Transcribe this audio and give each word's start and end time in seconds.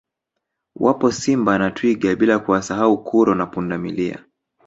Wapo 0.75 1.11
Simba 1.11 1.57
na 1.57 1.71
Twiga 1.71 2.15
bila 2.15 2.39
kuwasau 2.39 3.03
kuro 3.03 3.35
na 3.35 3.45
Pundamilia 3.45 4.25